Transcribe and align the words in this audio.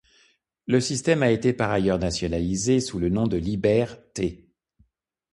Le 0.65 0.79
système 0.81 1.21
a 1.21 1.29
été 1.29 1.53
par 1.53 1.69
ailleurs 1.69 1.99
nationalisé 1.99 2.79
sous 2.79 2.97
le 2.97 3.09
nom 3.09 3.27
de 3.27 3.37
Liber-t. 3.37 4.49